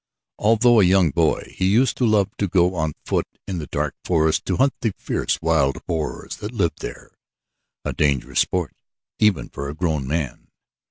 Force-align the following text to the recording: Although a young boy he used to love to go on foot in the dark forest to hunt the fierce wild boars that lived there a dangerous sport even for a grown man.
Although 0.39 0.79
a 0.79 0.83
young 0.83 1.11
boy 1.11 1.53
he 1.55 1.67
used 1.67 1.95
to 1.97 2.07
love 2.07 2.31
to 2.39 2.47
go 2.47 2.73
on 2.73 2.93
foot 3.05 3.27
in 3.47 3.59
the 3.59 3.67
dark 3.67 3.93
forest 4.03 4.45
to 4.45 4.57
hunt 4.57 4.73
the 4.81 4.95
fierce 4.97 5.37
wild 5.43 5.85
boars 5.85 6.37
that 6.37 6.55
lived 6.55 6.81
there 6.81 7.11
a 7.85 7.93
dangerous 7.93 8.39
sport 8.39 8.73
even 9.19 9.47
for 9.49 9.69
a 9.69 9.75
grown 9.75 10.07
man. 10.07 10.47